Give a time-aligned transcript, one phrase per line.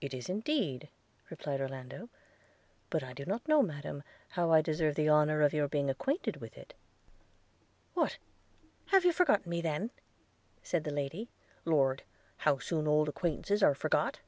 [0.00, 0.88] 'It is, indeed,'
[1.30, 2.08] replied Orlando;
[2.90, 6.36] 'but I do not know, Madam, how I deserve the honour of your being acquainted
[6.36, 6.74] with it.'
[7.94, 8.18] 'What!
[8.92, 9.90] have you forgot me then?'
[10.62, 11.28] said the lady:
[11.64, 12.04] 'Lord!
[12.36, 14.20] How soon old acquaintances are forgot!'